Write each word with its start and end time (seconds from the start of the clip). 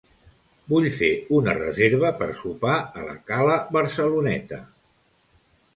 Vull 0.71 0.87
fer 1.01 1.09
una 1.39 1.53
reserva 1.59 2.11
per 2.23 2.29
sopar 2.41 2.79
a 3.03 3.07
la 3.11 3.15
Cala 3.29 3.61
Barceloneta. 3.79 4.63